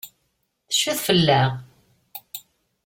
[0.67, 1.51] Tecfiḍ fell-aɣ?